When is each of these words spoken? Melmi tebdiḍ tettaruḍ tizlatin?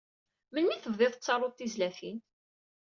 Melmi 0.51 0.77
tebdiḍ 0.79 1.11
tettaruḍ 1.13 1.53
tizlatin? 1.53 2.17